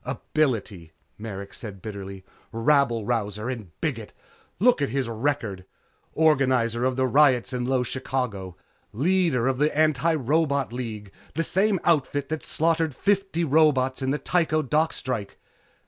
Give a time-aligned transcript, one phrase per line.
[0.03, 2.25] "Ability," Merrick said bitterly.
[2.51, 4.13] "Rabble rouser and bigot!
[4.59, 5.63] Look at his record.
[6.13, 8.57] Organizer of the riots in Low Chicago.
[8.93, 14.17] Leader in the Antirobot Labor League the same outfit that slaughtered fifty robots in the
[14.17, 15.37] Tycho dock strike.